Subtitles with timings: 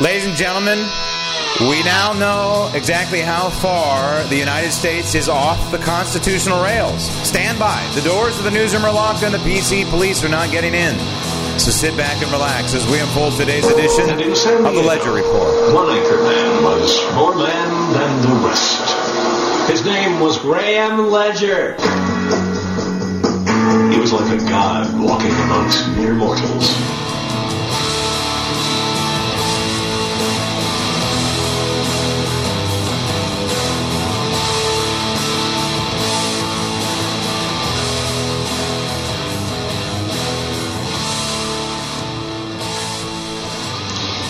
[0.00, 0.78] Ladies and gentlemen,
[1.58, 7.10] we now know exactly how far the United States is off the constitutional rails.
[7.26, 7.84] Stand by.
[7.96, 10.96] The doors of the newsroom are locked and the PC police are not getting in.
[11.58, 15.74] So sit back and relax as we unfold today's edition of the Ledger Report.
[15.74, 19.68] One anchor man was more man than the rest.
[19.68, 21.74] His name was Graham Ledger.
[23.90, 26.70] He was like a god walking amongst mere mortals.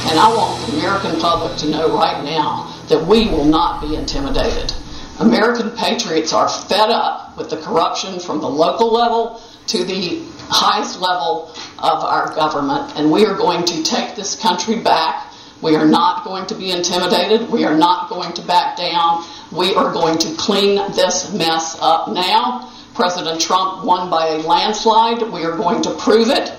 [0.08, 3.94] And I want the American public to know right now that we will not be
[3.94, 4.72] intimidated.
[5.20, 10.98] American patriots are fed up with the corruption from the local level to the highest
[10.98, 15.30] level of our government, and we are going to take this country back.
[15.60, 17.50] We are not going to be intimidated.
[17.50, 19.26] We are not going to back down.
[19.52, 22.72] We are going to clean this mess up now.
[22.94, 25.20] President Trump won by a landslide.
[25.20, 26.50] We are going to prove it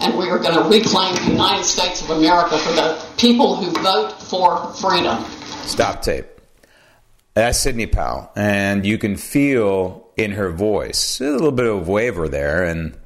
[0.00, 3.70] and we are going to reclaim the United States of America for the people who
[3.82, 5.24] vote for freedom.
[5.66, 6.26] Stop tape.
[7.34, 12.28] That's Sidney Powell, and you can feel in her voice a little bit of waver
[12.28, 12.96] there, and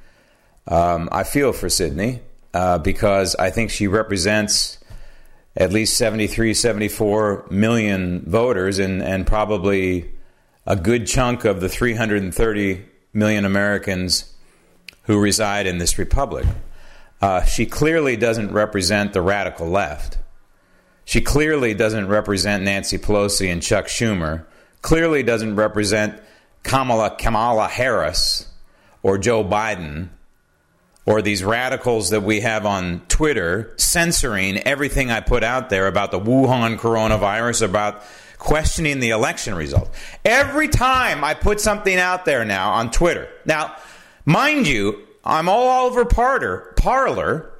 [0.67, 2.21] um, I feel for Sidney
[2.53, 4.79] uh, because I think she represents
[5.57, 10.13] at least 73, 74 million voters, and, and probably
[10.67, 14.35] a good chunk of the 330 million Americans
[15.05, 16.45] who reside in this republic.
[17.21, 20.19] Uh, she clearly doesn't represent the radical left.
[21.05, 24.45] She clearly doesn't represent Nancy Pelosi and Chuck Schumer.
[24.83, 26.21] Clearly doesn't represent
[26.63, 28.47] Kamala Kamala Harris
[29.03, 30.11] or Joe Biden
[31.07, 36.11] or these radicals that we have on Twitter censoring everything I put out there about
[36.11, 38.03] the Wuhan coronavirus, about
[38.37, 39.91] questioning the election result.
[40.25, 43.29] Every time I put something out there now on Twitter.
[43.47, 43.77] Now,
[44.27, 47.51] mind you, I'm all over Parler, Parler,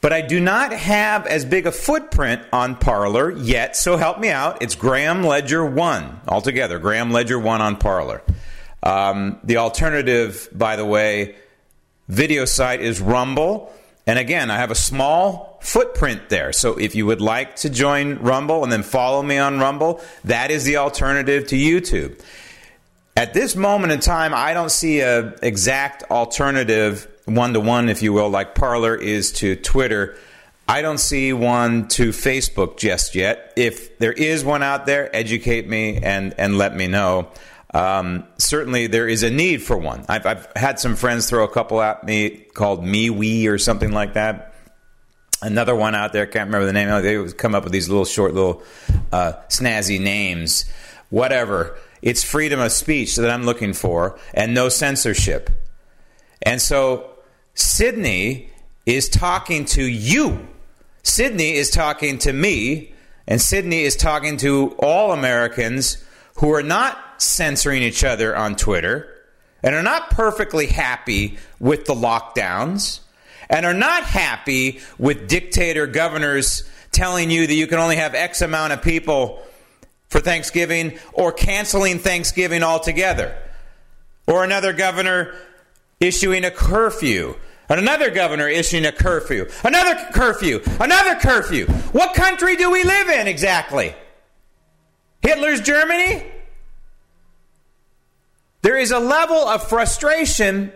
[0.00, 3.76] but I do not have as big a footprint on Parler yet.
[3.76, 4.62] So help me out.
[4.62, 6.78] It's Graham Ledger One altogether.
[6.78, 8.22] Graham Ledger One on Parler.
[8.84, 11.34] Um, the alternative, by the way,
[12.08, 13.72] video site is Rumble.
[14.06, 16.52] And again, I have a small footprint there.
[16.52, 20.50] So if you would like to join Rumble and then follow me on Rumble, that
[20.52, 22.20] is the alternative to YouTube.
[23.20, 28.02] At this moment in time, I don't see a exact alternative one to one, if
[28.02, 30.16] you will, like Parler is to Twitter.
[30.66, 33.52] I don't see one to Facebook just yet.
[33.56, 37.28] If there is one out there, educate me and, and let me know.
[37.74, 40.06] Um, certainly, there is a need for one.
[40.08, 44.14] I've, I've had some friends throw a couple at me called MeWe or something like
[44.14, 44.54] that.
[45.42, 46.88] Another one out there, I can't remember the name.
[47.02, 48.62] They come up with these little short, little
[49.12, 50.64] uh, snazzy names.
[51.10, 51.76] Whatever.
[52.02, 55.50] It's freedom of speech that I'm looking for and no censorship.
[56.42, 57.10] And so
[57.54, 58.50] Sidney
[58.86, 60.48] is talking to you.
[61.02, 62.94] Sidney is talking to me.
[63.26, 66.02] And Sidney is talking to all Americans
[66.36, 69.08] who are not censoring each other on Twitter
[69.62, 73.00] and are not perfectly happy with the lockdowns
[73.48, 78.42] and are not happy with dictator governors telling you that you can only have X
[78.42, 79.42] amount of people
[80.10, 83.36] for Thanksgiving or canceling Thanksgiving altogether.
[84.26, 85.34] Or another governor
[86.00, 87.36] issuing a curfew.
[87.68, 89.48] Another governor issuing a curfew.
[89.62, 90.60] Another curfew.
[90.80, 91.66] Another curfew.
[91.92, 93.94] What country do we live in exactly?
[95.22, 96.26] Hitler's Germany?
[98.62, 100.72] There is a level of frustration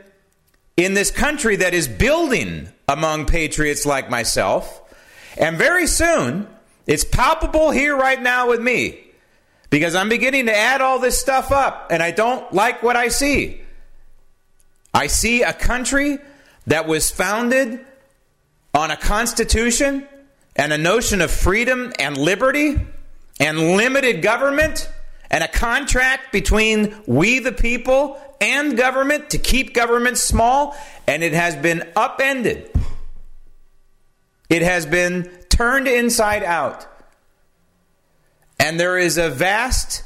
[0.76, 4.80] in this country that is building among patriots like myself.
[5.36, 6.46] And very soon,
[6.86, 9.03] it's palpable here right now with me
[9.74, 13.08] because I'm beginning to add all this stuff up and I don't like what I
[13.08, 13.60] see.
[14.94, 16.18] I see a country
[16.68, 17.84] that was founded
[18.72, 20.06] on a constitution
[20.54, 22.80] and a notion of freedom and liberty
[23.40, 24.88] and limited government
[25.28, 30.76] and a contract between we the people and government to keep government small
[31.08, 32.70] and it has been upended.
[34.48, 36.86] It has been turned inside out.
[38.64, 40.04] And there is a vast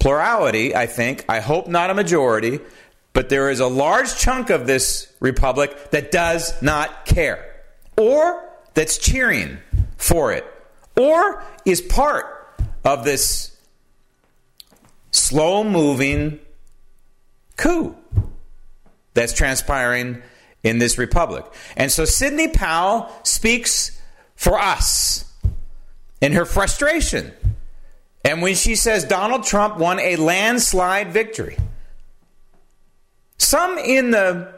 [0.00, 2.58] plurality, I think, I hope not a majority,
[3.12, 7.54] but there is a large chunk of this republic that does not care
[7.96, 8.42] or
[8.74, 9.58] that's cheering
[9.96, 10.44] for it
[10.98, 12.26] or is part
[12.84, 13.56] of this
[15.12, 16.40] slow moving
[17.56, 17.94] coup
[19.14, 20.20] that's transpiring
[20.64, 21.44] in this republic.
[21.76, 24.02] And so Sidney Powell speaks
[24.34, 25.30] for us
[26.20, 27.32] in her frustration.
[28.24, 31.58] And when she says Donald Trump won a landslide victory,
[33.38, 34.54] some in the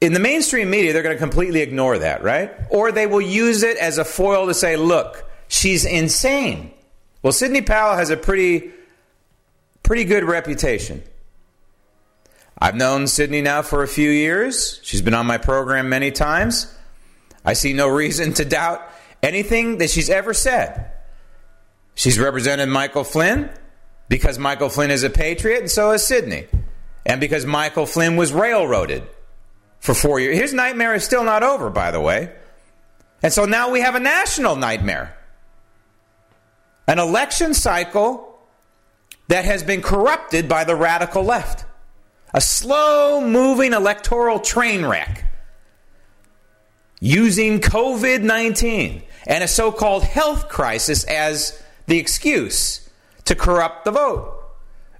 [0.00, 2.50] in the mainstream media they're going to completely ignore that, right?
[2.70, 6.72] Or they will use it as a foil to say, "Look, she's insane."
[7.22, 8.70] Well, Sidney Powell has a pretty
[9.82, 11.02] pretty good reputation.
[12.58, 14.80] I've known Sidney now for a few years.
[14.82, 16.72] She's been on my program many times.
[17.44, 18.89] I see no reason to doubt
[19.22, 20.92] anything that she's ever said.
[21.94, 23.50] She's represented Michael Flynn
[24.08, 26.46] because Michael Flynn is a patriot, and so is Sidney.
[27.04, 29.02] And because Michael Flynn was railroaded
[29.80, 30.38] for four years.
[30.38, 32.30] His nightmare is still not over, by the way.
[33.22, 35.16] And so now we have a national nightmare
[36.86, 38.36] an election cycle
[39.28, 41.64] that has been corrupted by the radical left
[42.34, 45.24] a slow moving electoral train wreck
[47.00, 52.88] using COVID 19 and a so called health crisis as the excuse
[53.24, 54.44] to corrupt the vote.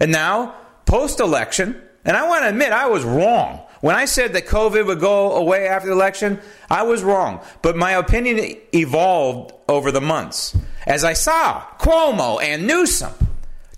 [0.01, 0.55] And now,
[0.87, 3.63] post election, and I want to admit I was wrong.
[3.81, 6.41] When I said that COVID would go away after the election,
[6.71, 7.43] I was wrong.
[7.63, 10.57] But my opinion evolved over the months
[10.87, 13.13] as I saw Cuomo and Newsom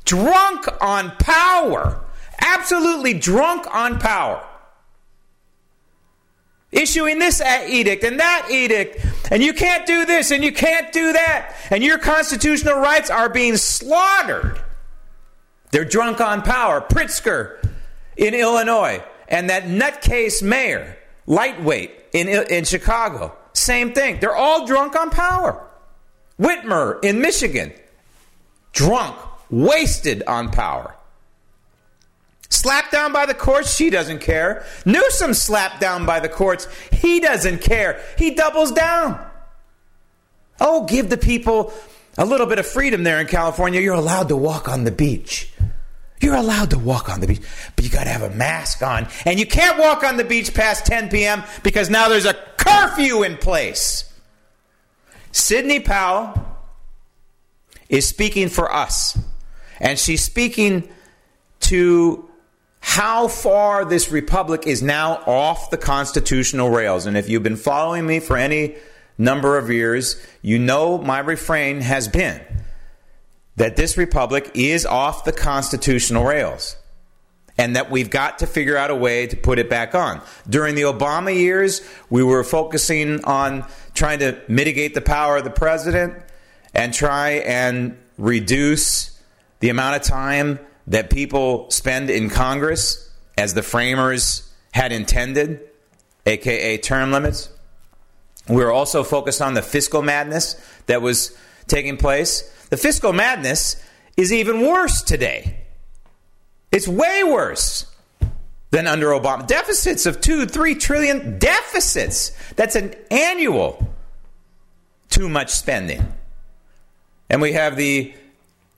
[0.04, 2.02] drunk on power
[2.42, 4.44] absolutely drunk on power.
[6.72, 11.12] Issuing this edict and that edict, and you can't do this and you can't do
[11.12, 14.58] that, and your constitutional rights are being slaughtered.
[15.70, 16.80] They're drunk on power.
[16.80, 17.62] Pritzker
[18.16, 20.96] in Illinois, and that nutcase mayor,
[21.26, 24.19] lightweight in, in Chicago, same thing.
[24.20, 25.69] They're all drunk on power.
[26.40, 27.72] Whitmer in Michigan,
[28.72, 29.16] drunk,
[29.50, 30.96] wasted on power.
[32.52, 34.66] Slapped down by the courts, she doesn't care.
[34.84, 37.99] Newsom slapped down by the courts, he doesn't care.
[38.19, 39.19] He doubles down.
[40.60, 41.72] Oh, give the people
[42.19, 43.81] a little bit of freedom there in California.
[43.81, 45.50] You're allowed to walk on the beach.
[46.20, 47.40] You're allowed to walk on the beach,
[47.75, 49.08] but you got to have a mask on.
[49.25, 51.44] And you can't walk on the beach past 10 p.m.
[51.62, 54.12] because now there's a curfew in place.
[55.32, 56.34] Sidney Powell
[57.88, 59.19] is speaking for us.
[59.81, 60.90] And she's speaking
[61.60, 62.28] to
[62.92, 67.06] how far this republic is now off the constitutional rails.
[67.06, 68.74] And if you've been following me for any
[69.16, 72.38] number of years, you know my refrain has been
[73.56, 76.76] that this republic is off the constitutional rails
[77.56, 80.20] and that we've got to figure out a way to put it back on.
[80.46, 81.80] During the Obama years,
[82.10, 86.12] we were focusing on trying to mitigate the power of the president
[86.74, 89.18] and try and reduce
[89.60, 95.61] the amount of time that people spend in Congress as the framers had intended,
[96.26, 97.49] aka term limits.
[98.48, 100.55] We were also focused on the fiscal madness
[100.86, 101.36] that was
[101.69, 102.43] taking place.
[102.70, 103.77] The fiscal madness
[104.17, 105.58] is even worse today.
[106.72, 107.86] It's way worse
[108.70, 109.46] than under Obama.
[109.46, 112.32] Deficits of two, three trillion deficits.
[112.56, 113.94] That's an annual
[115.10, 116.12] too much spending.
[117.29, 118.15] And we have the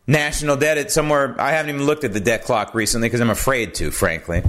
[0.07, 1.35] national debt at somewhere.
[1.39, 4.43] I haven't even looked at the debt clock recently because I'm afraid to, frankly.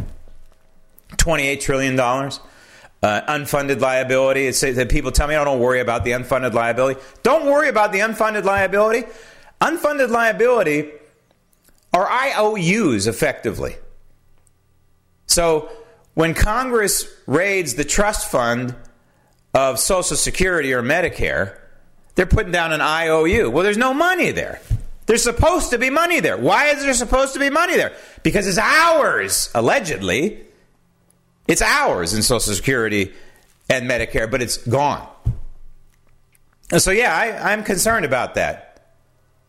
[1.12, 2.00] $28 trillion.
[2.00, 4.48] Uh, unfunded liability.
[4.48, 7.00] It's people tell me, I don't worry about the unfunded liability.
[7.24, 9.04] Don't worry about the unfunded liability.
[9.62, 10.92] Unfunded liability
[11.94, 13.76] are IOUs effectively.
[15.28, 15.70] So
[16.16, 18.76] when Congress raids the trust fund
[19.54, 21.58] of Social Security or Medicare,
[22.16, 23.52] they're putting down an IOU.
[23.52, 24.62] Well, there's no money there.
[25.06, 26.38] There's supposed to be money there.
[26.38, 27.94] Why is there supposed to be money there?
[28.24, 30.42] Because it's ours, allegedly.
[31.48, 33.14] It's ours in Social Security
[33.70, 35.08] and Medicare, but it's gone.
[36.72, 38.96] And so, yeah, I, I'm concerned about that.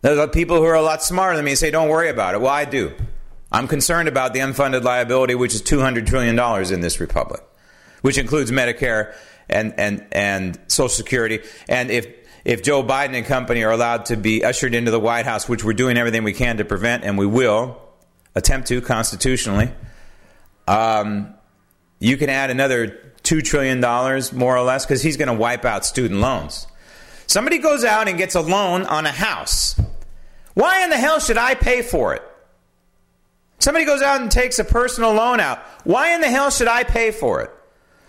[0.03, 2.41] There's people who are a lot smarter than me say, don't worry about it.
[2.41, 2.93] Well, I do.
[3.51, 6.39] I'm concerned about the unfunded liability, which is $200 trillion
[6.73, 7.43] in this republic,
[8.03, 9.15] which includes Medicare
[9.49, 11.41] and, and, and Social Security.
[11.69, 12.07] And if
[12.47, 15.65] if Joe Biden and company are allowed to be ushered into the White House, which
[15.65, 17.77] we're doing everything we can to prevent, and we will
[18.37, 19.69] attempt to constitutionally,
[20.69, 21.35] um,
[21.99, 23.81] you can add another $2 trillion,
[24.39, 26.69] more or less, because he's going to wipe out student loans.
[27.27, 29.75] Somebody goes out and gets a loan on a house.
[30.55, 32.23] Why in the hell should I pay for it?
[33.59, 35.59] Somebody goes out and takes a personal loan out.
[35.83, 37.51] Why in the hell should I pay for it?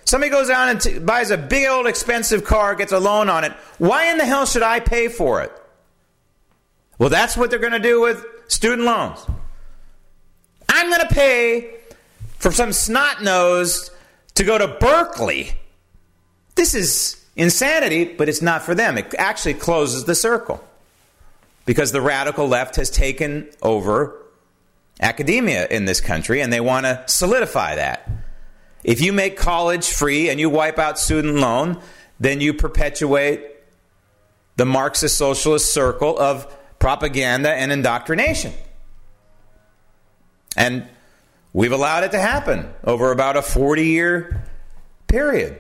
[0.08, 3.44] Somebody goes out and t- buys a big old expensive car, gets a loan on
[3.44, 3.52] it.
[3.78, 5.52] Why in the hell should I pay for it?
[6.98, 9.20] Well, that's what they're going to do with student loans.
[10.70, 11.76] I'm going to pay
[12.38, 13.92] for some snot nosed
[14.36, 15.52] to go to Berkeley.
[16.56, 18.98] This is insanity, but it's not for them.
[18.98, 20.64] It actually closes the circle
[21.66, 24.16] because the radical left has taken over
[25.02, 28.10] academia in this country and they want to solidify that.
[28.88, 31.82] If you make college free and you wipe out student loan,
[32.22, 33.46] then you perpetuate
[34.56, 36.48] the Marxist socialist circle of
[36.79, 38.53] propaganda and indoctrination.
[40.56, 40.88] And
[41.51, 44.46] we've allowed it to happen over about a 40 year
[45.08, 45.60] period.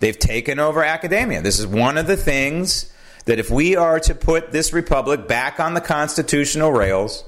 [0.00, 1.40] They've taken over academia.
[1.40, 2.92] This is one of the things
[3.24, 7.24] that if we are to put this republic back on the constitutional rails,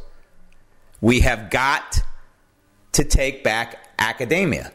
[1.01, 2.03] we have got
[2.93, 4.73] to take back academia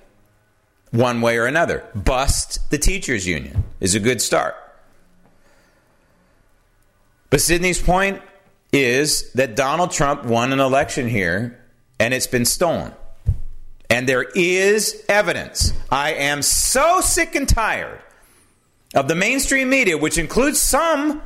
[0.94, 1.84] one way or another.
[1.96, 4.56] Bust the teachers' union is a good start.
[7.30, 8.22] But Sidney's point
[8.72, 11.60] is that Donald Trump won an election here
[12.00, 12.94] and it's been stolen.
[13.90, 15.74] And there is evidence.
[15.90, 18.00] I am so sick and tired
[18.94, 21.24] of the mainstream media, which includes some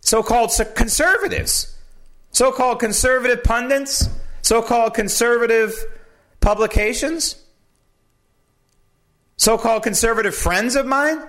[0.00, 1.76] so called conservatives,
[2.32, 4.08] so called conservative pundits,
[4.42, 5.72] so called conservative
[6.40, 7.43] publications,
[9.44, 11.22] so called conservative friends of mine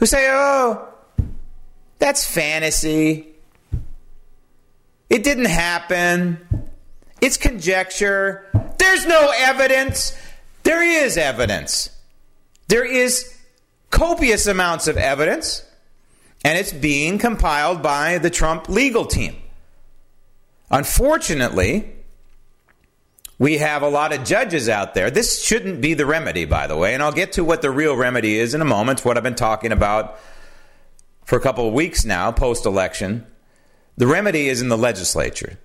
[0.00, 0.88] who say, oh,
[2.00, 3.28] that's fantasy.
[5.08, 6.68] It didn't happen.
[7.20, 8.44] It's conjecture.
[8.78, 10.18] There's no evidence.
[10.64, 11.90] There is evidence.
[12.66, 13.32] There is
[13.90, 15.64] copious amounts of evidence,
[16.44, 19.36] and it's being compiled by the Trump legal team.
[20.72, 21.99] Unfortunately,
[23.40, 25.10] we have a lot of judges out there.
[25.10, 27.96] This shouldn't be the remedy, by the way, and I'll get to what the real
[27.96, 30.18] remedy is in a moment, what I've been talking about
[31.24, 33.26] for a couple of weeks now, post election.
[33.96, 35.58] The remedy is in the legislature.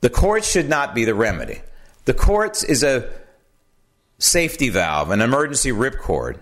[0.00, 1.60] The courts should not be the remedy.
[2.04, 3.10] The courts is a
[4.18, 6.38] safety valve, an emergency ripcord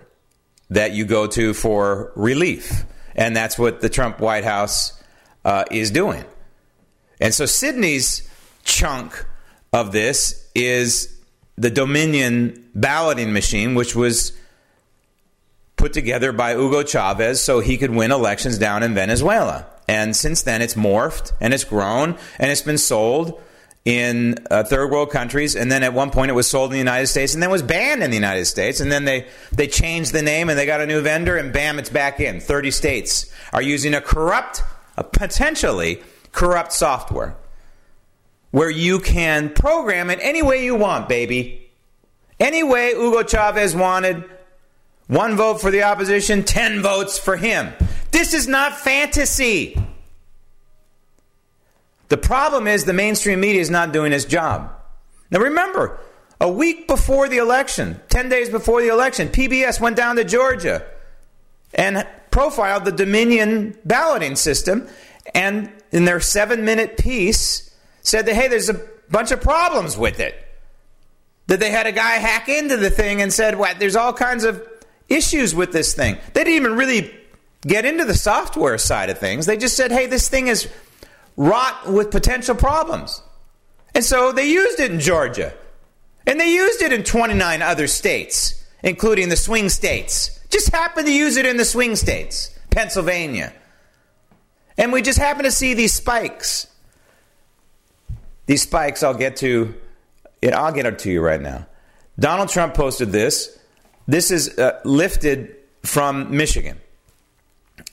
[0.69, 2.85] that you go to for relief.
[3.15, 5.01] And that's what the Trump White House
[5.43, 6.23] uh, is doing.
[7.19, 8.29] And so Sidney's
[8.63, 9.25] chunk
[9.77, 11.15] of this is
[11.55, 14.33] the Dominion balloting machine, which was
[15.75, 19.67] put together by Hugo Chavez so he could win elections down in Venezuela.
[19.87, 23.39] And since then, it's morphed and it's grown and it's been sold
[23.85, 26.77] in uh, third world countries, and then at one point it was sold in the
[26.77, 30.11] United States, and then was banned in the United States, and then they they changed
[30.11, 32.41] the name and they got a new vendor, and bam, it's back in.
[32.41, 34.61] Thirty states are using a corrupt,
[34.97, 36.03] a potentially
[36.33, 37.37] corrupt software
[38.57, 41.69] where you can program it any way you want, baby.
[42.39, 44.23] Any way Hugo Chavez wanted.
[45.05, 47.71] One vote for the opposition, ten votes for him.
[48.09, 49.79] This is not fantasy.
[52.09, 54.71] The problem is the mainstream media is not doing its job.
[55.29, 55.99] Now remember,
[56.41, 60.83] a week before the election, 10 days before the election, PBS went down to Georgia
[61.75, 64.87] and profiled the Dominion balloting system
[65.35, 67.66] and in their 7-minute piece
[68.07, 70.35] said that hey, there's a bunch of problems with it.
[71.47, 73.79] That they had a guy hack into the thing and said, "What?
[73.79, 74.65] There's all kinds of
[75.09, 77.13] issues with this thing." They didn't even really
[77.61, 79.45] get into the software side of things.
[79.45, 80.67] They just said, "Hey, this thing is
[81.37, 83.21] wrought with potential problems.
[83.93, 85.53] And so they used it in Georgia.
[86.25, 90.39] And they used it in 29 other states, including the swing states.
[90.49, 93.53] Just happened to use it in the swing states, Pennsylvania.
[94.77, 96.67] And we just happen to see these spikes.
[98.47, 99.75] These spikes, I'll get to
[100.41, 100.53] it.
[100.53, 101.67] I'll get it to you right now.
[102.19, 103.59] Donald Trump posted this.
[104.07, 106.79] This is uh, lifted from Michigan.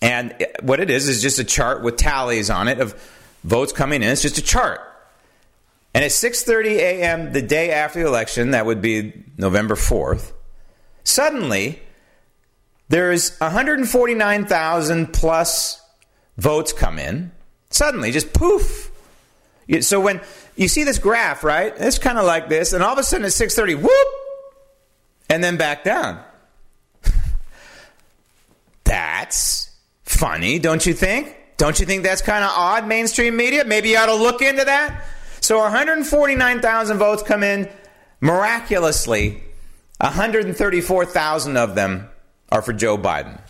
[0.01, 2.95] And what it is is just a chart with tallies on it of
[3.43, 4.09] votes coming in.
[4.09, 4.81] It's just a chart.
[5.93, 7.33] And at 6:30 a.m.
[7.33, 10.33] the day after the election, that would be November 4th,
[11.05, 11.81] suddenly
[12.89, 15.81] there's 149,000 plus
[16.37, 17.33] votes come in.
[17.71, 18.91] Suddenly, just poof.
[19.81, 20.21] So when
[20.57, 21.73] you see this graph, right?
[21.77, 24.09] It's kind of like this, and all of a sudden at 6:30, whoop,
[25.29, 26.23] and then back down.
[28.85, 29.71] That's
[30.03, 31.37] funny, don't you think?
[31.57, 33.65] Don't you think that's kind of odd, mainstream media?
[33.65, 35.05] Maybe you ought to look into that.
[35.41, 37.71] So 149,000 votes come in
[38.21, 39.41] miraculously
[40.01, 42.09] 134,000 of them
[42.51, 43.41] are for Joe Biden.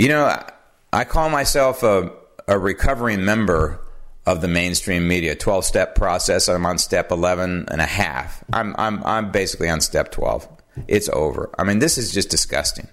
[0.00, 0.34] You know,
[0.94, 2.10] I call myself a,
[2.48, 3.82] a recovering member
[4.24, 6.48] of the mainstream media 12 step process.
[6.48, 8.42] I'm on step 11 and a half.
[8.50, 10.48] I'm, I'm, I'm basically on step 12.
[10.88, 11.50] It's over.
[11.58, 12.88] I mean, this is just disgusting.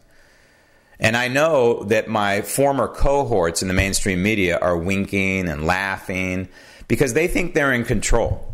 [0.99, 6.49] And I know that my former cohorts in the mainstream media are winking and laughing
[6.89, 8.53] because they think they're in control.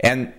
[0.00, 0.32] And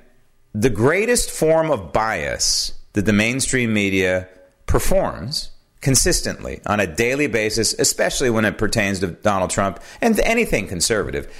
[0.56, 4.28] the greatest form of bias that the mainstream media
[4.66, 5.52] performs
[5.84, 11.32] consistently on a daily basis, especially when it pertains to Donald Trump and anything conservative,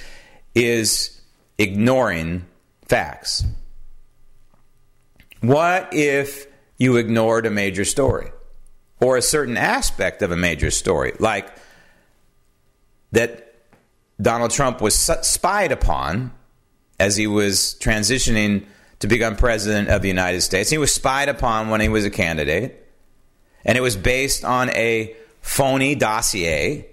[0.54, 1.20] is
[1.58, 2.44] ignoring
[2.86, 3.44] facts.
[5.40, 6.46] What if
[6.78, 8.30] you ignored a major story
[9.00, 11.50] or a certain aspect of a major story, like
[13.12, 13.54] that
[14.20, 16.32] Donald Trump was spied upon
[17.00, 18.66] as he was transitioning
[18.98, 20.68] to become president of the United States?
[20.68, 22.83] He was spied upon when he was a candidate
[23.64, 26.86] and it was based on a phony dossier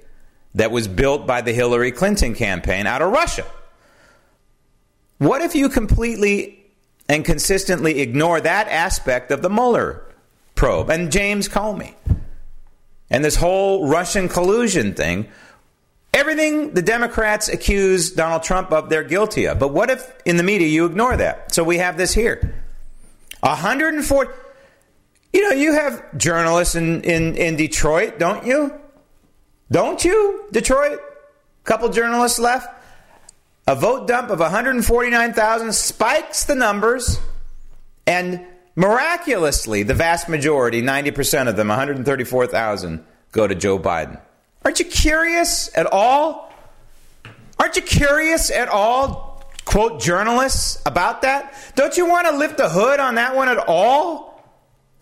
[0.56, 3.46] that was built by the Hillary Clinton campaign out of Russia.
[5.18, 6.66] What if you completely
[7.08, 10.04] and consistently ignore that aspect of the Mueller
[10.56, 11.94] probe and James Comey
[13.10, 15.28] and this whole Russian collusion thing?
[16.13, 19.60] Everything the Democrats accuse Donald Trump of, they're guilty of.
[19.60, 21.54] But what if in the media you ignore that?
[21.54, 22.54] So we have this here.
[23.40, 24.32] 140.
[25.34, 28.74] You know, you have journalists in, in, in Detroit, don't you?
[29.72, 31.00] Don't you, Detroit?
[31.00, 32.68] A couple journalists left.
[33.68, 37.20] A vote dump of 149,000 spikes the numbers,
[38.06, 38.46] and
[38.76, 44.20] miraculously, the vast majority, 90% of them, 134,000, go to Joe Biden.
[44.66, 46.52] Aren't you curious at all?
[47.58, 51.54] Aren't you curious at all, quote, journalists, about that?
[51.76, 54.31] Don't you want to lift the hood on that one at all?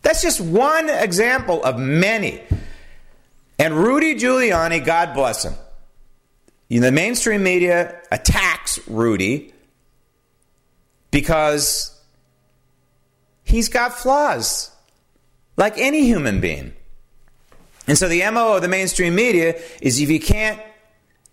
[0.01, 2.41] That's just one example of many.
[3.57, 5.53] And Rudy Giuliani, God bless him,
[6.69, 9.53] you know, the mainstream media attacks Rudy
[11.11, 11.99] because
[13.43, 14.71] he's got flaws,
[15.57, 16.73] like any human being.
[17.87, 20.61] And so the MO of the mainstream media is if you can't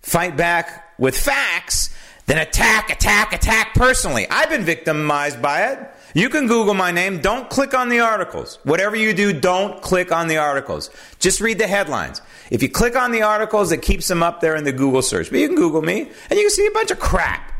[0.01, 4.27] fight back with facts, then attack, attack, attack personally.
[4.31, 5.79] I've been victimized by it.
[6.17, 7.21] You can Google my name.
[7.21, 8.59] Don't click on the articles.
[8.63, 10.89] Whatever you do, don't click on the articles.
[11.19, 12.23] Just read the headlines.
[12.51, 15.29] If you click on the articles, it keeps them up there in the Google search.
[15.29, 17.53] But you can Google me and you can see a bunch of crap,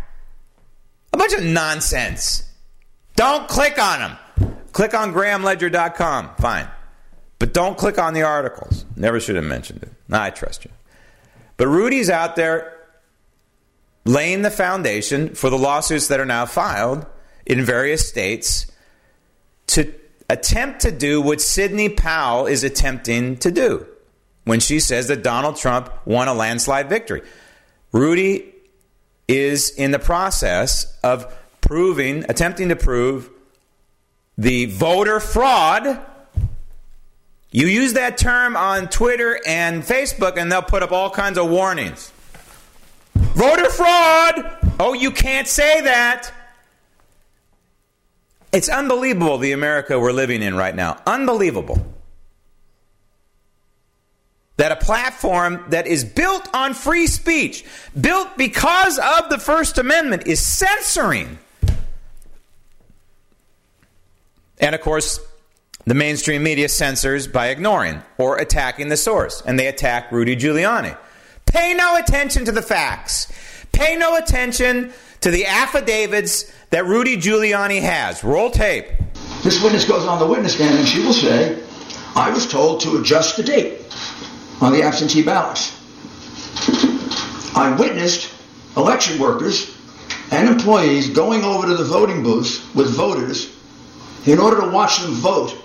[1.13, 2.51] a bunch of nonsense.
[3.15, 4.57] Don't click on them.
[4.73, 6.31] Click on grahamledger.com.
[6.39, 6.69] Fine.
[7.39, 8.87] But don't click on the articles.
[8.97, 9.93] Never should have mentioned it.
[10.11, 10.71] I trust you.
[11.59, 12.73] But Rudy's out there
[14.07, 17.05] laying the foundation for the lawsuits that are now filed
[17.47, 18.67] in various states
[19.69, 19.93] to
[20.29, 23.87] attempt to do what Sidney Powell is attempting to do
[24.45, 27.23] when she says that Donald Trump won a landslide victory.
[27.93, 28.53] Rudy
[29.29, 33.31] is in the process of proving, attempting to prove
[34.39, 36.01] the voter fraud.
[37.51, 41.49] You use that term on Twitter and Facebook, and they'll put up all kinds of
[41.49, 42.13] warnings.
[43.15, 44.77] Voter fraud!
[44.79, 46.33] Oh, you can't say that.
[48.57, 50.99] It's unbelievable the America we're living in right now.
[51.07, 51.77] Unbelievable.
[54.57, 57.67] That a platform that is built on free speech,
[58.01, 61.39] built because of the First Amendment, is censoring.
[64.59, 65.21] And of course,
[65.85, 69.43] the mainstream media censors by ignoring or attacking the source.
[69.45, 70.97] And they attack Rudy Giuliani.
[71.45, 73.31] Pay no attention to the facts.
[73.73, 74.95] Pay no attention
[75.27, 78.23] to the affidavits that Rudy Giuliani has.
[78.23, 78.87] Roll tape.
[79.43, 81.61] This witness goes on the witness stand and she will say,
[82.15, 83.93] I was told to adjust the date
[84.61, 85.75] on the absentee ballots.
[87.57, 88.33] I witnessed
[88.77, 89.77] election workers
[90.31, 93.53] and employees going over to the voting booths with voters
[94.27, 95.61] in order to watch them vote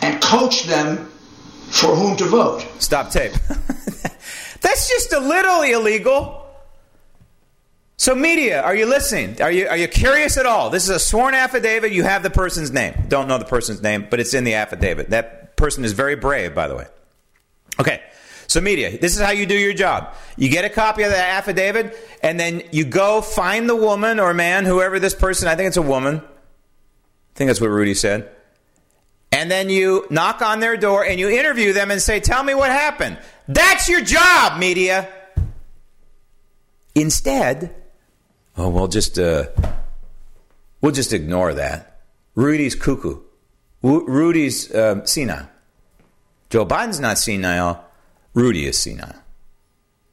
[0.00, 1.12] and coach them
[1.70, 2.66] for whom to vote.
[2.78, 3.32] Stop tape.
[4.62, 6.41] That's just a little illegal.
[8.02, 9.40] So, media, are you listening?
[9.40, 10.70] Are you, are you curious at all?
[10.70, 11.92] This is a sworn affidavit.
[11.92, 12.94] You have the person's name.
[13.06, 15.10] Don't know the person's name, but it's in the affidavit.
[15.10, 16.88] That person is very brave, by the way.
[17.78, 18.02] Okay.
[18.48, 20.14] So, media, this is how you do your job.
[20.36, 24.34] You get a copy of the affidavit, and then you go find the woman or
[24.34, 26.16] man, whoever this person, I think it's a woman.
[26.16, 28.28] I think that's what Rudy said.
[29.30, 32.56] And then you knock on their door and you interview them and say, Tell me
[32.56, 33.16] what happened.
[33.46, 35.08] That's your job, media.
[36.96, 37.76] Instead,
[38.56, 39.46] Oh, we'll just uh,
[40.80, 42.00] we'll just ignore that.
[42.34, 43.20] Rudy's cuckoo.
[43.82, 45.48] Rudy's um, senile.
[46.50, 47.84] Joe Biden's not senile.
[48.34, 49.14] Rudy is senile.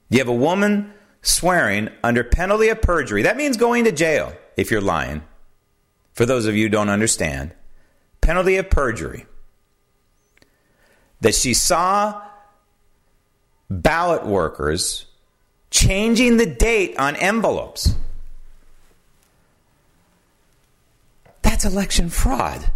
[0.10, 3.24] You have a woman swearing under penalty of perjury.
[3.24, 5.22] That means going to jail if you're lying.
[6.14, 7.54] For those of you who don't understand,
[8.22, 9.26] penalty of perjury.
[11.22, 12.22] That she saw
[13.70, 15.06] ballot workers
[15.70, 17.94] changing the date on envelopes.
[21.60, 22.72] That's election fraud.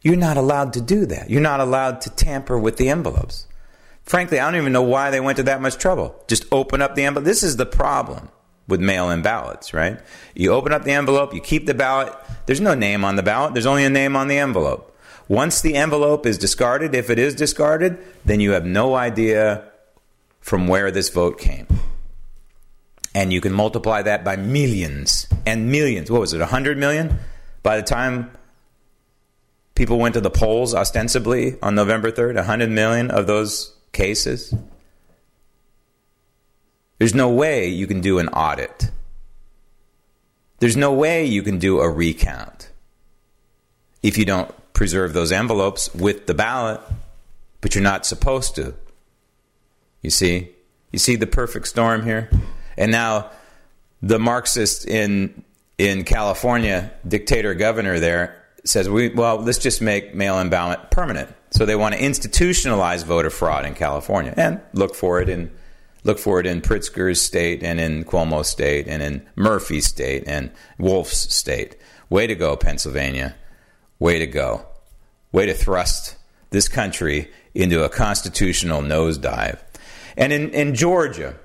[0.00, 1.28] You're not allowed to do that.
[1.28, 3.46] You're not allowed to tamper with the envelopes.
[4.04, 6.18] Frankly, I don't even know why they went to that much trouble.
[6.28, 7.26] Just open up the envelope.
[7.26, 8.30] This is the problem
[8.68, 10.00] with mail in ballots, right?
[10.34, 12.10] You open up the envelope, you keep the ballot.
[12.46, 14.96] There's no name on the ballot, there's only a name on the envelope.
[15.28, 19.70] Once the envelope is discarded, if it is discarded, then you have no idea
[20.40, 21.66] from where this vote came.
[23.14, 26.10] And you can multiply that by millions and millions.
[26.10, 27.18] What was it, 100 million?
[27.62, 28.30] By the time
[29.74, 34.54] people went to the polls ostensibly on November 3rd, 100 million of those cases.
[36.98, 38.90] There's no way you can do an audit.
[40.58, 42.70] There's no way you can do a recount
[44.02, 46.80] if you don't preserve those envelopes with the ballot,
[47.60, 48.74] but you're not supposed to.
[50.02, 50.50] You see?
[50.92, 52.30] You see the perfect storm here?
[52.76, 53.30] And now
[54.02, 55.44] the Marxist in
[55.76, 61.34] in California, dictator governor there, says we well, let's just make mail-in ballot permanent.
[61.50, 65.50] So they want to institutionalize voter fraud in California and look for it in
[66.04, 70.50] look for it in Pritzker's state and in Cuomo's state and in Murphy's state and
[70.78, 71.76] Wolf's state.
[72.10, 73.34] Way to go, Pennsylvania.
[73.98, 74.66] Way to go.
[75.32, 76.16] Way to thrust
[76.50, 79.58] this country into a constitutional nosedive.
[80.16, 81.36] And in, in Georgia,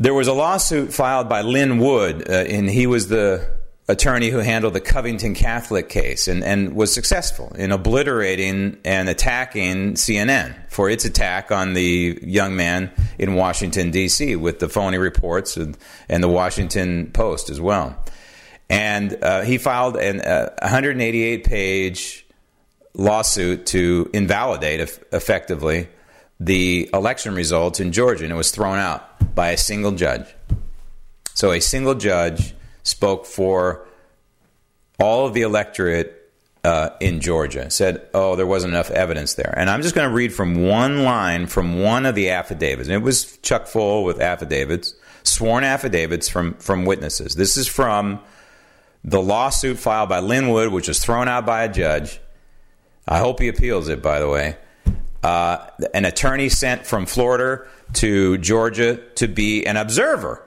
[0.00, 3.46] there was a lawsuit filed by Lin Wood, uh, and he was the
[3.86, 9.94] attorney who handled the Covington Catholic case and, and was successful in obliterating and attacking
[9.94, 15.58] CNN for its attack on the young man in Washington, D.C., with the phony reports
[15.58, 15.76] and,
[16.08, 18.02] and the Washington Post as well.
[18.70, 22.24] And uh, he filed an uh, 188 page
[22.94, 24.80] lawsuit to invalidate
[25.12, 25.88] effectively
[26.38, 30.26] the election results in Georgia, and it was thrown out by a single judge.
[31.34, 33.86] So a single judge spoke for
[34.98, 36.16] all of the electorate
[36.62, 39.54] uh, in Georgia, said, oh, there wasn't enough evidence there.
[39.56, 42.88] And I'm just going to read from one line from one of the affidavits.
[42.88, 47.34] And it was chuck full with affidavits, sworn affidavits from, from witnesses.
[47.34, 48.20] This is from
[49.02, 52.20] the lawsuit filed by Lin Wood, which was thrown out by a judge.
[53.08, 54.56] I hope he appeals it, by the way.
[55.22, 60.42] Uh, an attorney sent from Florida to Georgia to be an observer.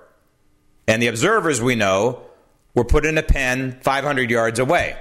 [0.88, 2.24] And the observers, we know,
[2.74, 4.98] were put in a pen 500 yards away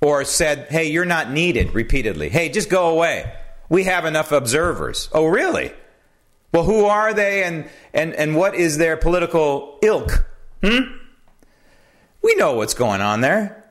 [0.00, 2.28] or said, hey, you're not needed repeatedly.
[2.28, 3.32] Hey, just go away.
[3.68, 5.08] We have enough observers.
[5.12, 5.72] Oh, really?
[6.52, 10.24] Well, who are they and, and, and what is their political ilk?
[10.62, 10.92] Hmm?
[12.22, 13.64] We know what's going on there.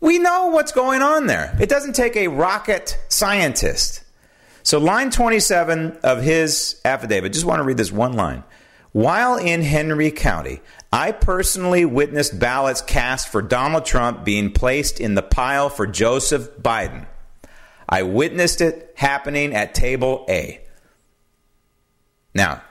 [0.00, 1.56] We know what's going on there.
[1.60, 4.01] It doesn't take a rocket scientist.
[4.62, 8.44] So, line 27 of his affidavit, just want to read this one line.
[8.92, 10.60] While in Henry County,
[10.92, 16.56] I personally witnessed ballots cast for Donald Trump being placed in the pile for Joseph
[16.58, 17.06] Biden.
[17.88, 20.60] I witnessed it happening at table A.
[22.34, 22.62] Now,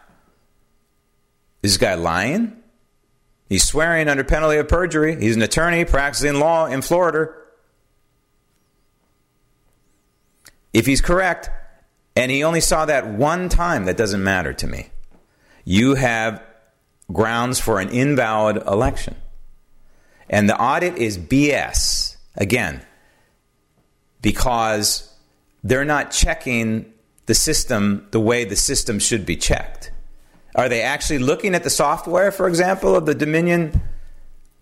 [1.64, 2.62] is this guy lying?
[3.50, 5.20] He's swearing under penalty of perjury.
[5.20, 7.34] He's an attorney practicing law in Florida.
[10.72, 11.50] If he's correct,
[12.16, 14.92] and he only saw that one time, that doesn't matter to me
[15.66, 16.44] you have
[17.12, 19.16] grounds for an invalid election.
[20.30, 22.82] And the audit is BS, again,
[24.22, 25.14] because
[25.64, 26.92] they're not checking
[27.26, 29.92] the system the way the system should be checked.
[30.56, 33.82] Are they actually looking at the software, for example, of the Dominion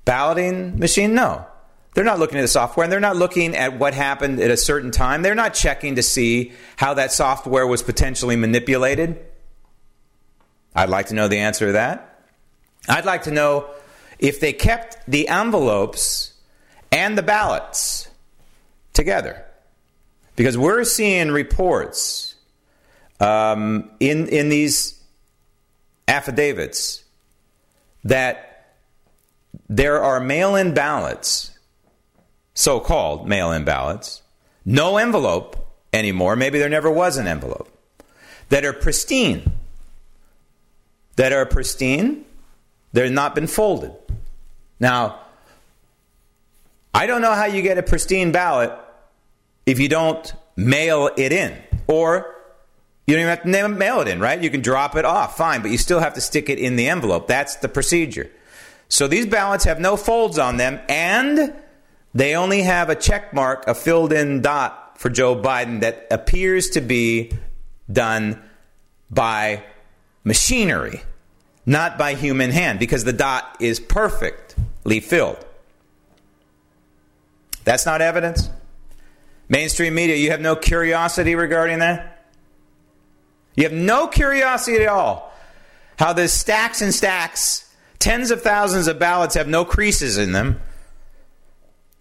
[0.06, 1.14] balloting machine?
[1.14, 1.46] No.
[1.94, 4.58] They're not looking at the software and they're not looking at what happened at a
[4.58, 5.22] certain time.
[5.22, 9.20] They're not checking to see how that software was potentially manipulated.
[10.76, 12.26] I'd like to know the answer to that.
[12.88, 13.70] I'd like to know
[14.20, 16.34] if they kept the envelopes
[16.92, 18.08] and the ballots
[18.94, 19.46] together.
[20.36, 22.36] Because we're seeing reports
[23.20, 25.02] um, in, in these
[26.08, 27.04] affidavits
[28.04, 28.76] that
[29.68, 31.52] there are mail in ballots,
[32.60, 34.22] so called mail in ballots,
[34.66, 35.56] no envelope
[35.94, 36.36] anymore.
[36.36, 37.72] Maybe there never was an envelope,
[38.50, 39.54] that are pristine
[41.20, 42.24] that are pristine,
[42.94, 43.92] They've not been folded.
[44.80, 45.20] Now,
[46.94, 48.72] I don't know how you get a pristine ballot
[49.66, 51.56] if you don't mail it in.
[51.88, 52.36] Or
[53.06, 54.42] you don't even have to mail it in, right?
[54.42, 56.88] You can drop it off, fine, but you still have to stick it in the
[56.88, 57.28] envelope.
[57.28, 58.32] That's the procedure.
[58.88, 61.54] So these ballots have no folds on them, and
[62.14, 66.72] they only have a check mark, a filled in dot for Joe Biden that appears
[66.72, 67.32] to be
[67.92, 68.42] done
[69.10, 69.64] by
[70.24, 71.02] machinery,
[71.66, 75.44] not by human hand, because the dot is perfectly filled.
[77.64, 78.50] That's not evidence.
[79.48, 82.26] Mainstream media, you have no curiosity regarding that?
[83.56, 85.34] You have no curiosity at all.
[85.98, 87.70] How there's stacks and stacks,
[88.00, 90.62] tens of thousands of ballots have no creases in them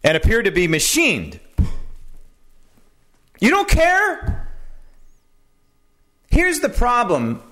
[0.09, 1.39] and appear to be machined.
[3.41, 4.49] You don't care?
[6.31, 7.43] Here's the problem,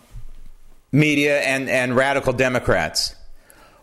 [0.90, 3.14] media and, and radical Democrats.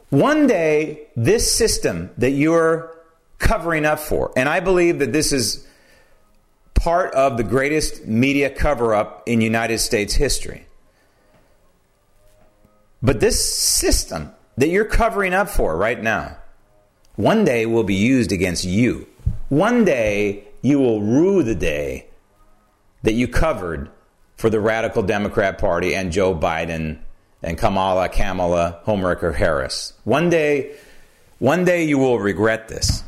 [0.09, 2.97] One day, this system that you're
[3.37, 5.67] covering up for, and I believe that this is
[6.73, 10.65] part of the greatest media cover up in United States history.
[13.03, 16.37] But this system that you're covering up for right now,
[17.15, 19.07] one day will be used against you.
[19.49, 22.07] One day you will rue the day
[23.03, 23.89] that you covered
[24.37, 26.99] for the radical Democrat Party and Joe Biden
[27.43, 29.93] and Kamala, Kamala, Homericker Harris.
[30.05, 30.75] One day,
[31.39, 33.03] one day you will regret this.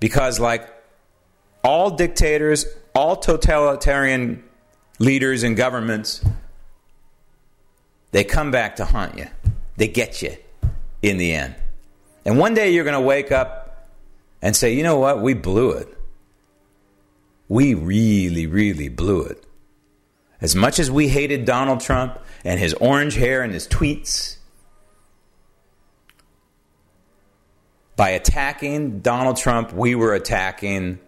[0.00, 0.68] Because, like
[1.64, 4.42] all dictators, all totalitarian
[4.98, 6.22] leaders and governments,
[8.10, 9.26] they come back to haunt you.
[9.76, 10.36] They get you
[11.02, 11.54] in the end.
[12.26, 13.88] And one day you're going to wake up
[14.42, 15.22] and say, you know what?
[15.22, 15.96] We blew it.
[17.48, 19.46] We really, really blew it.
[20.40, 24.38] As much as we hated Donald Trump and his orange hair and his tweets,
[27.94, 30.98] by attacking Donald Trump, we were attacking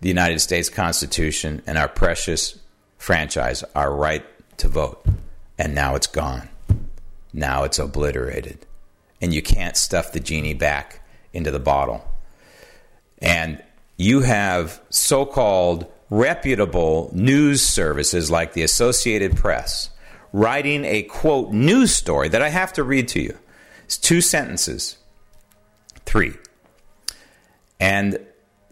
[0.00, 2.58] the United States Constitution and our precious
[2.98, 4.26] franchise, our right
[4.58, 5.06] to vote.
[5.56, 6.48] And now it's gone.
[7.32, 8.66] Now it's obliterated.
[9.24, 11.00] And you can't stuff the genie back
[11.32, 12.06] into the bottle.
[13.22, 13.64] And
[13.96, 19.88] you have so called reputable news services like the Associated Press
[20.34, 23.38] writing a quote news story that I have to read to you.
[23.86, 24.98] It's two sentences,
[26.04, 26.34] three.
[27.80, 28.18] And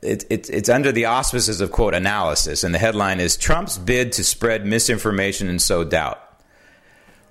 [0.03, 4.13] it, it, it's under the auspices of quote analysis, and the headline is Trump's bid
[4.13, 6.22] to spread misinformation and sow doubt.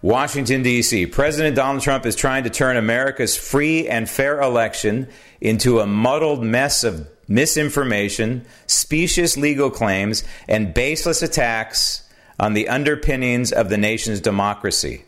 [0.01, 1.05] Washington, D.C.
[1.05, 5.07] President Donald Trump is trying to turn America's free and fair election
[5.39, 12.09] into a muddled mess of misinformation, specious legal claims, and baseless attacks
[12.39, 15.05] on the underpinnings of the nation's democracy.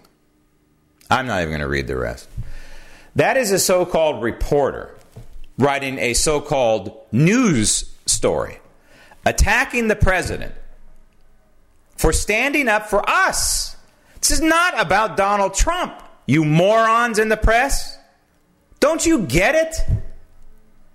[1.10, 2.30] I'm not even going to read the rest.
[3.16, 4.96] That is a so called reporter
[5.58, 8.60] writing a so called news story
[9.26, 10.54] attacking the president
[11.96, 13.73] for standing up for us.
[14.24, 17.98] This is not about Donald Trump, you morons in the press.
[18.80, 19.76] Don't you get it?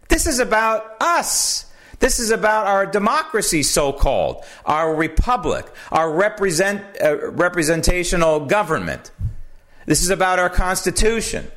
[0.09, 1.71] This is about us.
[1.99, 9.11] This is about our democracy, so called, our republic, our represent, uh, representational government.
[9.85, 11.51] This is about our Constitution.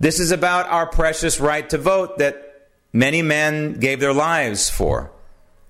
[0.00, 5.12] This is about our precious right to vote that many men gave their lives for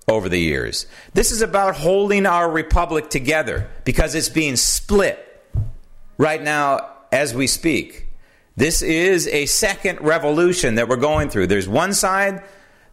[0.08, 0.86] over the years.
[1.12, 5.24] This is about holding our republic together because it's being split
[6.18, 8.08] right now as we speak.
[8.56, 11.48] This is a second revolution that we're going through.
[11.48, 12.42] There's one side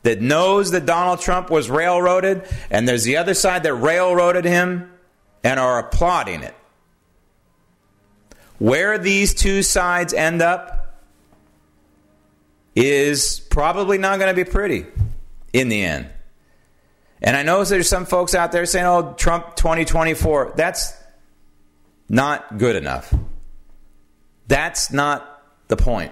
[0.04, 4.92] that knows that Donald Trump was railroaded, and there's the other side that railroaded him
[5.44, 6.54] and are applauding it.
[8.60, 11.02] Where these two sides end up
[12.76, 14.86] is probably not going to be pretty
[15.54, 16.10] in the end.
[17.22, 20.54] And I know there's some folks out there saying, oh, Trump 2024.
[20.58, 20.94] That's
[22.14, 23.12] not good enough.
[24.48, 26.12] That's not the point.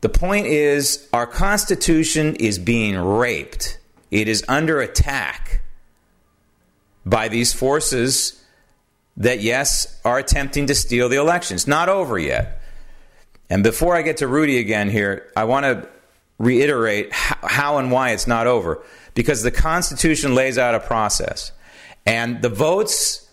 [0.00, 3.80] The point is, our Constitution is being raped.
[4.12, 5.62] It is under attack
[7.04, 8.44] by these forces
[9.16, 11.66] that, yes, are attempting to steal the elections.
[11.66, 12.62] Not over yet.
[13.50, 15.88] And before I get to Rudy again here, I want to
[16.38, 18.84] reiterate how and why it's not over.
[19.14, 21.50] Because the Constitution lays out a process.
[22.06, 23.23] And the votes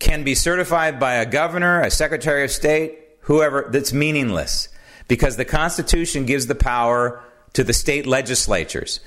[0.00, 4.68] can be certified by a governor, a secretary of state, whoever, that's meaningless
[5.08, 9.00] because the Constitution gives the power to the state legislatures.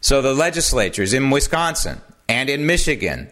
[0.00, 3.30] So the legislatures in Wisconsin and in Michigan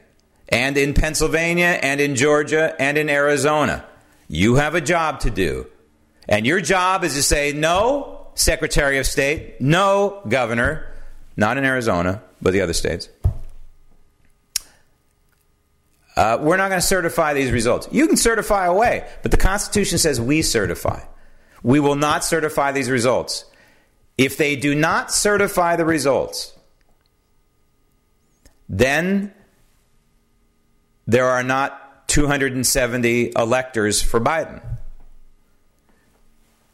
[0.48, 3.84] and in Pennsylvania and in Georgia and in Arizona,
[4.28, 5.66] you have a job to do.
[6.28, 10.90] And your job is to say, no, Secretary of State, no, Governor,
[11.36, 13.08] not in Arizona, but the other states.
[16.16, 17.88] Uh, we're not going to certify these results.
[17.90, 21.02] You can certify away, but the Constitution says we certify.
[21.62, 23.44] We will not certify these results.
[24.16, 26.52] If they do not certify the results,
[28.68, 29.32] then
[31.06, 34.62] there are not 270 electors for Biden.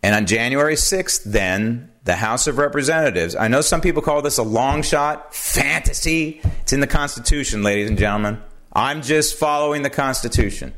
[0.03, 4.39] And on January 6th, then, the House of Representatives, I know some people call this
[4.39, 6.41] a long shot, fantasy.
[6.63, 8.43] It's in the Constitution, ladies and gentlemen.
[8.73, 10.75] I'm just following the Constitution.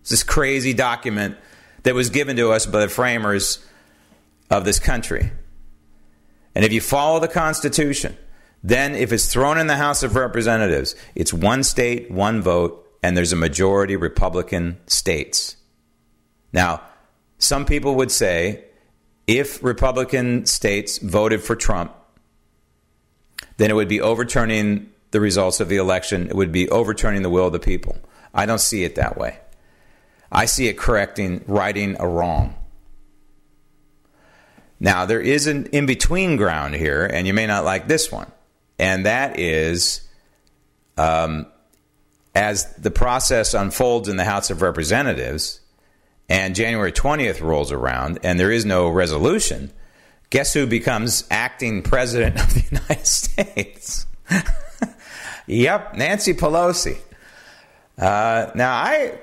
[0.00, 1.36] It's this crazy document
[1.84, 3.64] that was given to us by the framers
[4.50, 5.30] of this country.
[6.54, 8.16] And if you follow the Constitution,
[8.62, 13.16] then if it's thrown in the House of Representatives, it's one state, one vote, and
[13.16, 15.56] there's a majority Republican states.
[16.52, 16.82] Now,
[17.38, 18.64] some people would say
[19.28, 21.94] if Republican states voted for Trump,
[23.58, 26.28] then it would be overturning the results of the election.
[26.28, 27.96] It would be overturning the will of the people.
[28.34, 29.38] I don't see it that way.
[30.30, 32.54] I see it correcting, righting a wrong.
[34.80, 38.30] Now, there is an in between ground here, and you may not like this one,
[38.78, 40.02] and that is
[40.96, 41.46] um,
[42.34, 45.60] as the process unfolds in the House of Representatives
[46.28, 49.72] and January 20th rolls around and there is no resolution,
[50.30, 54.06] guess who becomes acting president of the United States?
[55.48, 56.98] Yep, Nancy Pelosi.
[57.98, 59.18] Uh, now, I,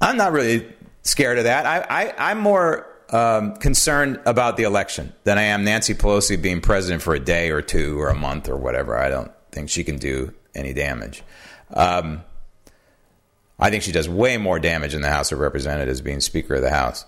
[0.00, 0.70] I'm not really
[1.02, 1.64] scared of that.
[1.64, 6.60] I, I, am more um, concerned about the election than I am Nancy Pelosi being
[6.60, 8.98] president for a day or two or a month or whatever.
[8.98, 11.22] I don't think she can do any damage.
[11.72, 12.22] Um,
[13.58, 16.62] I think she does way more damage in the House of Representatives being Speaker of
[16.62, 17.06] the House.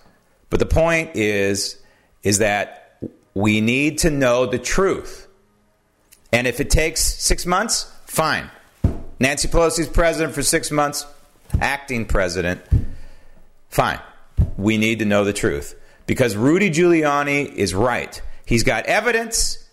[0.49, 1.77] But the point is,
[2.23, 2.99] is that
[3.33, 5.27] we need to know the truth.
[6.31, 8.49] And if it takes six months, fine.
[9.19, 11.05] Nancy Pelosi's president for six months,
[11.61, 12.61] acting president,
[13.69, 13.99] fine.
[14.57, 15.75] We need to know the truth.
[16.07, 18.19] Because Rudy Giuliani is right.
[18.43, 19.63] He's got evidence.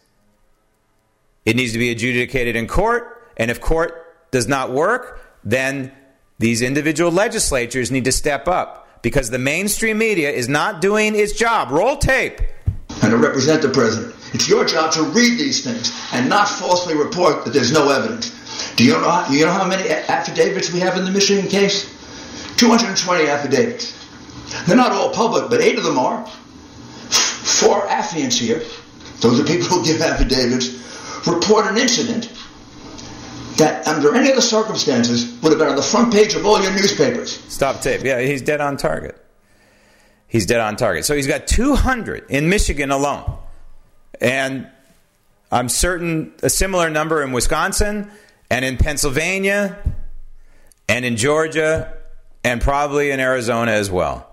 [1.46, 3.32] It needs to be adjudicated in court.
[3.38, 5.90] And if court does not work, then
[6.38, 11.32] these individual legislatures need to step up because the mainstream media is not doing its
[11.32, 11.70] job.
[11.70, 12.42] Roll tape.
[13.00, 14.14] And to represent the president.
[14.34, 18.32] It's your job to read these things and not falsely report that there's no evidence.
[18.74, 21.84] Do you know how, you know how many affidavits we have in the Michigan case?
[22.56, 23.94] 220 affidavits.
[24.66, 26.26] They're not all public, but eight of them are.
[26.26, 28.60] Four affiants here,
[29.20, 30.68] those are people who give affidavits,
[31.26, 32.32] report an incident
[33.56, 36.72] that under any other circumstances would have been on the front page of all your
[36.72, 37.40] newspapers.
[37.52, 38.02] Stop tape.
[38.02, 39.16] Yeah, he's dead on target.
[40.26, 41.04] He's dead on target.
[41.04, 43.38] So he's got 200 in Michigan alone.
[44.20, 44.68] And
[45.50, 48.10] I'm certain a similar number in Wisconsin
[48.50, 49.78] and in Pennsylvania
[50.88, 51.92] and in Georgia
[52.42, 54.28] and probably in Arizona as well.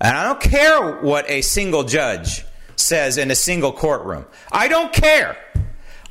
[0.00, 2.44] And I don't care what a single judge
[2.76, 4.26] says in a single courtroom.
[4.50, 5.36] I don't care.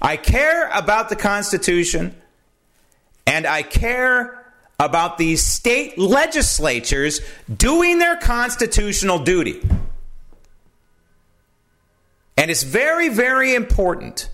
[0.01, 2.15] I care about the Constitution
[3.25, 4.35] and I care
[4.79, 7.21] about these state legislatures
[7.53, 9.61] doing their constitutional duty.
[12.39, 14.29] And it's very, very important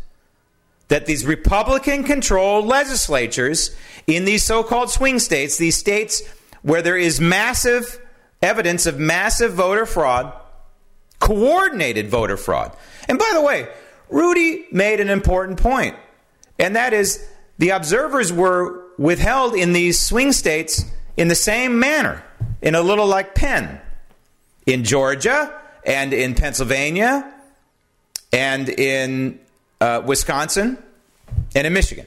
[0.89, 6.21] that these Republican controlled legislatures in these so called swing states, these states
[6.61, 7.99] where there is massive
[8.43, 10.31] evidence of massive voter fraud,
[11.17, 12.77] coordinated voter fraud.
[13.09, 13.67] And by the way,
[14.09, 15.95] Rudy made an important point,
[16.59, 20.85] and that is the observers were withheld in these swing states
[21.17, 22.23] in the same manner,
[22.61, 23.81] in a little like Penn,
[24.67, 27.31] in Georgia and in Pennsylvania
[28.31, 29.39] and in
[29.81, 30.77] uh, Wisconsin
[31.55, 32.05] and in Michigan.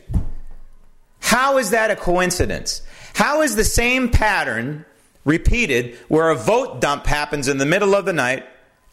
[1.20, 2.82] How is that a coincidence?
[3.14, 4.84] How is the same pattern
[5.24, 8.46] repeated where a vote dump happens in the middle of the night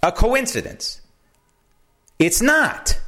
[0.03, 1.01] a coincidence?
[2.19, 2.99] It's not.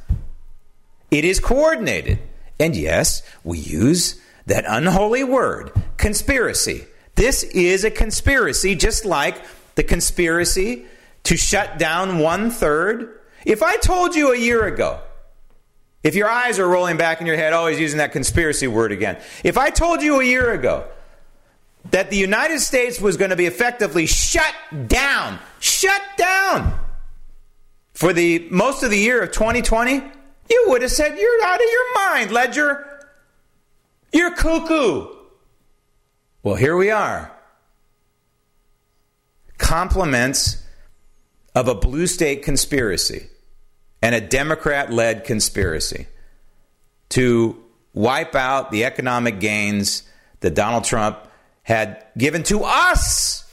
[1.10, 2.18] It is coordinated.
[2.60, 6.86] And yes, we use that unholy word, conspiracy.
[7.14, 9.42] This is a conspiracy, just like
[9.74, 10.86] the conspiracy
[11.24, 13.17] to shut down one third.
[13.48, 15.00] If I told you a year ago,
[16.04, 18.92] if your eyes are rolling back in your head, oh, always using that conspiracy word
[18.92, 19.18] again.
[19.42, 20.86] If I told you a year ago
[21.90, 24.54] that the United States was going to be effectively shut
[24.86, 26.78] down, shut down
[27.94, 31.66] for the most of the year of 2020, you would have said, You're out of
[31.72, 32.84] your mind, Ledger.
[34.12, 35.06] You're cuckoo.
[36.42, 37.32] Well, here we are.
[39.56, 40.62] compliments
[41.54, 43.27] of a blue state conspiracy
[44.02, 46.06] and a Democrat led conspiracy
[47.10, 47.62] to
[47.94, 50.02] wipe out the economic gains
[50.40, 51.18] that Donald Trump
[51.62, 53.44] had given to us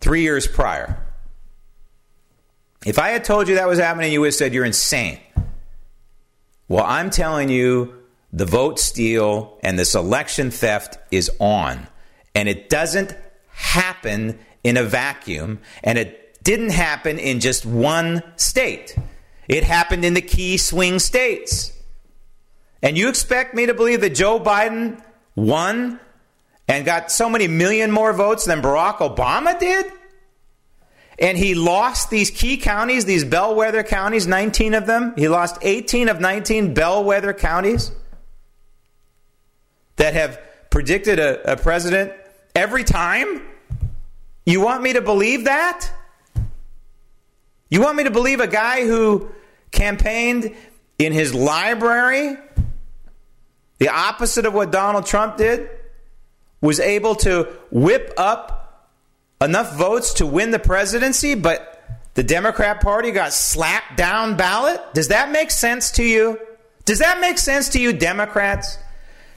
[0.00, 0.98] three years prior.
[2.86, 5.20] If I had told you that was happening, you would have said you're insane.
[6.68, 7.94] Well, I'm telling you,
[8.32, 11.86] the vote steal and this election theft is on.
[12.34, 13.14] And it doesn't
[13.48, 15.60] happen in a vacuum.
[15.82, 18.96] And it didn't happen in just one state,
[19.50, 21.72] it happened in the key swing states.
[22.82, 25.02] And you expect me to believe that Joe Biden
[25.34, 25.98] won
[26.68, 29.86] and got so many million more votes than Barack Obama did?
[31.18, 35.14] And he lost these key counties, these bellwether counties, 19 of them.
[35.16, 37.90] He lost 18 of 19 bellwether counties
[39.96, 40.40] that have
[40.70, 42.12] predicted a, a president
[42.54, 43.42] every time?
[44.46, 45.90] You want me to believe that?
[47.68, 49.28] You want me to believe a guy who
[49.70, 50.54] campaigned
[50.98, 52.36] in his library,
[53.78, 55.68] the opposite of what Donald Trump did,
[56.60, 58.90] was able to whip up
[59.40, 61.70] enough votes to win the presidency, but
[62.14, 64.80] the Democrat Party got slapped down ballot?
[64.92, 66.38] Does that make sense to you?
[66.84, 68.76] Does that make sense to you, Democrats?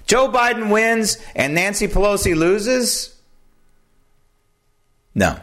[0.06, 3.16] Joe Biden wins and Nancy Pelosi loses?
[5.16, 5.40] No.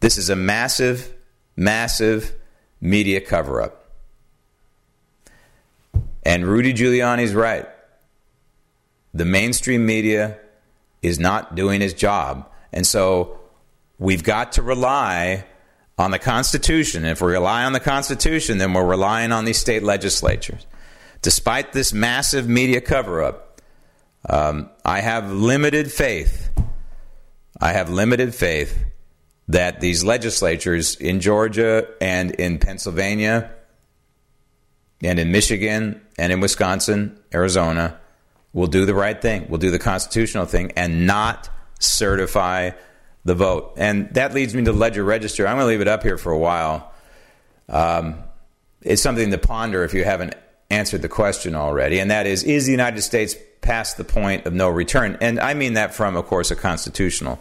[0.00, 1.12] This is a massive,
[1.56, 2.32] massive
[2.80, 3.90] media cover up.
[6.24, 7.66] And Rudy Giuliani's right.
[9.14, 10.38] The mainstream media
[11.02, 12.50] is not doing his job.
[12.72, 13.38] And so
[13.98, 15.44] we've got to rely
[15.98, 17.04] on the Constitution.
[17.04, 20.66] If we rely on the Constitution, then we're relying on these state legislatures
[21.26, 23.60] despite this massive media cover up,
[24.28, 26.50] um, I have limited faith.
[27.60, 28.78] I have limited faith
[29.48, 33.52] that these legislatures in Georgia and in Pennsylvania
[35.02, 37.98] and in Michigan and in Wisconsin, Arizona,
[38.52, 42.70] will do the right thing, will do the constitutional thing, and not certify
[43.24, 43.74] the vote.
[43.76, 45.46] And that leads me to Ledger Register.
[45.46, 46.92] I'm going to leave it up here for a while.
[47.68, 48.22] Um,
[48.82, 50.34] it's something to ponder if you haven't
[50.70, 54.54] answered the question already, and that is Is the United States past the point of
[54.54, 55.18] no return?
[55.20, 57.38] And I mean that from, of course, a constitutional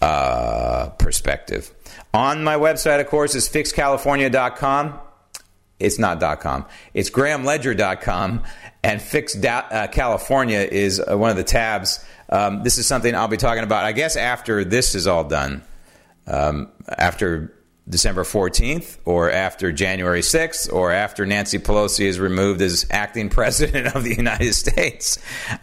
[0.00, 1.72] uh, perspective.
[2.12, 4.98] On my website, of course, is fixcalifornia.com.
[5.78, 6.66] It's not .com.
[6.92, 8.42] It's grahamledger.com.
[8.82, 12.04] And Fix uh, California is uh, one of the tabs.
[12.28, 15.62] Um, this is something I'll be talking about, I guess, after this is all done.
[16.26, 17.52] Um, after
[17.90, 23.94] December 14th or after January 6th or after Nancy Pelosi is removed as acting president
[23.94, 25.18] of the United States.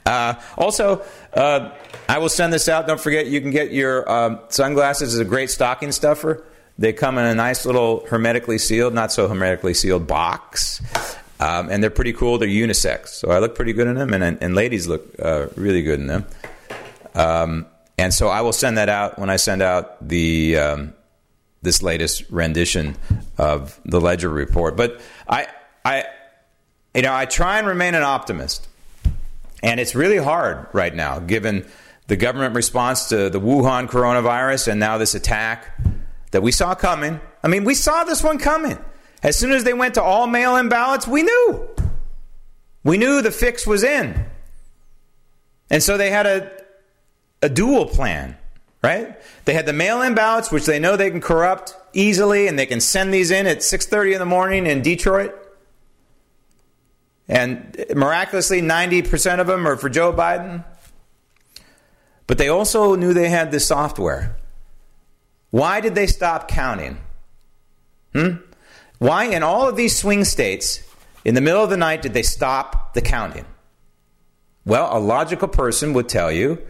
[0.05, 1.03] Uh, also,
[1.33, 1.71] uh,
[2.09, 2.85] I will send this out.
[2.85, 6.45] Don't forget, you can get your um, sunglasses as a great stocking stuffer.
[6.77, 10.81] They come in a nice little hermetically sealed, not so hermetically sealed box.
[11.39, 12.37] Um, and they're pretty cool.
[12.37, 13.09] They're unisex.
[13.09, 16.07] So I look pretty good in them, and, and ladies look uh, really good in
[16.07, 16.25] them.
[17.15, 17.65] Um,
[17.97, 20.93] and so I will send that out when I send out the um,
[21.67, 22.95] this latest rendition
[23.37, 24.77] of the Ledger report.
[24.77, 25.47] But I,
[25.83, 26.05] I,
[26.95, 28.67] you know, I try and remain an optimist,
[29.61, 31.67] and it's really hard right now given
[32.07, 35.77] the government response to the Wuhan coronavirus and now this attack
[36.31, 37.19] that we saw coming.
[37.43, 38.79] I mean, we saw this one coming.
[39.21, 41.69] As soon as they went to all mail-in ballots, we knew.
[42.85, 44.25] We knew the fix was in.
[45.69, 46.51] And so they had a,
[47.41, 48.37] a dual plan
[48.83, 49.15] right?
[49.45, 52.79] They had the mail-in ballots, which they know they can corrupt easily, and they can
[52.79, 55.33] send these in at 6:30 in the morning in Detroit.
[57.27, 60.63] And miraculously, 90% of them are for Joe Biden.
[62.25, 64.35] But they also knew they had this software.
[65.49, 66.97] Why did they stop counting?
[68.13, 68.37] Hmm?
[68.99, 70.81] Why, in all of these swing states,
[71.23, 73.45] in the middle of the night, did they stop the counting?
[74.65, 76.61] Well, a logical person would tell you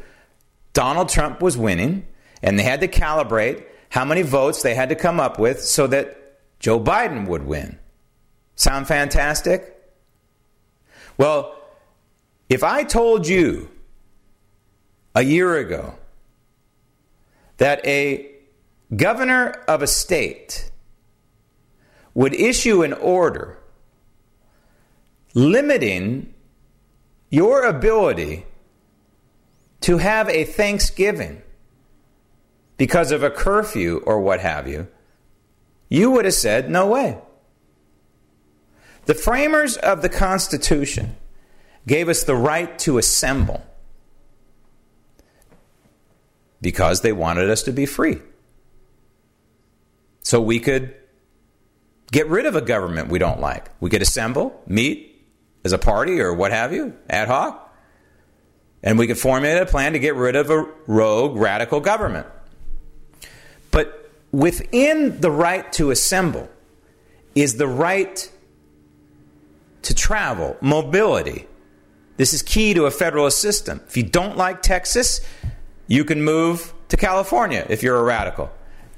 [0.77, 2.05] Donald Trump was winning,
[2.43, 5.87] and they had to calibrate how many votes they had to come up with so
[5.87, 7.79] that Joe Biden would win.
[8.53, 9.75] Sound fantastic?
[11.17, 11.59] Well,
[12.47, 13.71] if I told you
[15.15, 15.95] a year ago
[17.57, 18.35] that a
[18.95, 20.69] governor of a state
[22.13, 23.57] would issue an order
[25.33, 26.35] limiting
[27.31, 28.45] your ability
[29.81, 31.41] to have a Thanksgiving
[32.77, 34.87] because of a curfew or what have you,
[35.89, 37.17] you would have said, no way.
[39.05, 41.15] The framers of the Constitution
[41.87, 43.63] gave us the right to assemble.
[46.61, 48.19] because they wanted us to be free.
[50.21, 50.93] So we could
[52.11, 53.69] get rid of a government we don't like.
[53.79, 55.25] We could assemble, meet
[55.63, 57.66] as a party or what have you, ad hoc,
[58.87, 62.25] and we could formulate a plan to get rid of a rogue radical government.
[63.69, 66.49] But within the right to assemble
[67.35, 68.31] is the right
[69.81, 71.47] to travel, mobility.
[72.15, 73.81] This is key to a federalist system.
[73.89, 75.19] If you don't like Texas,
[75.87, 78.49] you can move to California if you're a radical.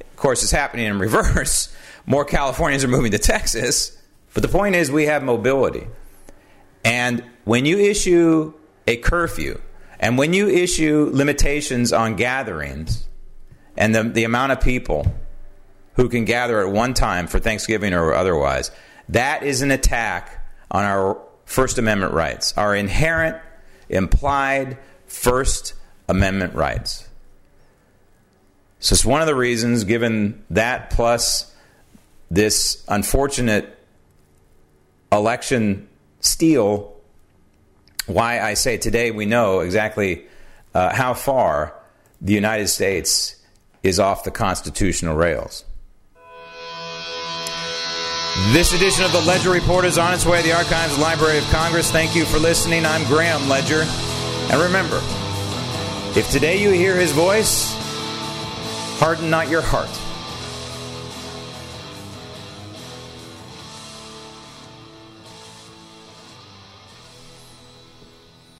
[0.01, 1.75] Of course, it's happening in reverse.
[2.05, 3.97] More Californians are moving to Texas.
[4.35, 5.87] But the point is, we have mobility.
[6.85, 8.53] And when you issue
[8.85, 9.59] a curfew,
[9.99, 13.07] and when you issue limitations on gatherings
[13.75, 15.05] and the, the amount of people
[15.95, 18.71] who can gather at one time for Thanksgiving or otherwise,
[19.09, 23.37] that is an attack on our First Amendment rights, our inherent,
[23.89, 24.77] implied
[25.07, 25.73] First
[26.07, 27.07] Amendment rights.
[28.79, 31.53] So it's one of the reasons, given that plus
[32.31, 33.77] this unfortunate
[35.11, 35.89] election
[36.21, 36.95] steal,
[38.09, 40.25] why I say today we know exactly
[40.73, 41.73] uh, how far
[42.21, 43.35] the United States
[43.83, 45.63] is off the constitutional rails.
[48.51, 51.43] This edition of the Ledger Report is on its way to the Archives Library of
[51.45, 51.91] Congress.
[51.91, 52.85] Thank you for listening.
[52.85, 53.83] I'm Graham Ledger.
[54.51, 54.99] And remember,
[56.17, 57.75] if today you hear his voice,
[58.99, 59.89] harden not your heart